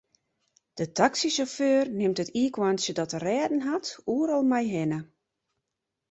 De 0.77 0.85
taksysjauffeur 0.97 1.85
nimt 1.99 2.21
it 2.23 2.29
iikhoarntsje 2.41 2.93
dat 2.99 3.13
er 3.15 3.23
rêden 3.27 3.63
hat 3.69 3.85
oeral 4.13 4.43
mei 4.51 4.65
hinne. 4.73 4.99